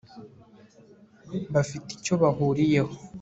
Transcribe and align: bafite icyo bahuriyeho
bafite 1.53 1.89
icyo 1.97 2.13
bahuriyeho 2.21 2.91